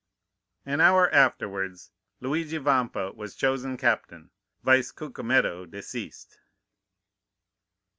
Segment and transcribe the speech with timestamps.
[0.65, 1.91] "An hour afterwards
[2.21, 4.31] Luigi Vampa was chosen captain,
[4.63, 6.39] vice Cucumetto, deceased."